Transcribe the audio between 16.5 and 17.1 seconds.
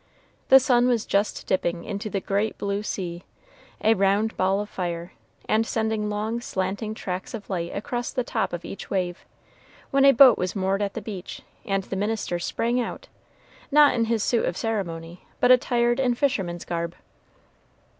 garb.